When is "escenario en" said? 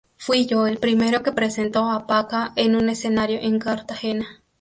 2.89-3.59